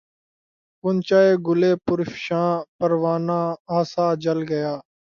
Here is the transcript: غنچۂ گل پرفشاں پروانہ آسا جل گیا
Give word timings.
غنچۂ 0.81 1.21
گل 1.45 1.61
پرفشاں 1.85 2.49
پروانہ 2.77 3.39
آسا 3.77 4.07
جل 4.23 4.39
گیا 4.49 4.73